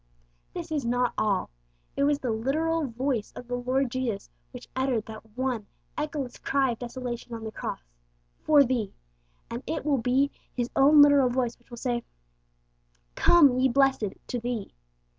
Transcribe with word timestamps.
This 0.55 0.71
is 0.71 0.83
not 0.83 1.13
all. 1.15 1.51
It 1.95 2.05
was 2.05 2.17
the 2.17 2.31
literal 2.31 2.87
voice 2.87 3.31
of 3.35 3.47
the 3.47 3.53
Lord 3.55 3.91
Jesus 3.91 4.31
which 4.49 4.67
uttered 4.75 5.05
that 5.05 5.37
one 5.37 5.67
echoless 5.95 6.39
cry 6.39 6.71
of 6.71 6.79
desolation 6.79 7.35
on 7.35 7.43
the 7.43 7.51
Cross 7.51 7.83
'for 8.41 8.63
thee,' 8.63 8.95
and 9.51 9.61
it 9.67 9.85
will 9.85 9.99
be 9.99 10.31
His 10.55 10.71
own 10.75 11.03
literal 11.03 11.29
voice 11.29 11.59
which 11.59 11.69
will 11.69 11.77
say, 11.77 12.03
'Come, 13.13 13.59
ye 13.59 13.69
blessed!' 13.69 14.15
to 14.25 14.39
thee. 14.39 14.73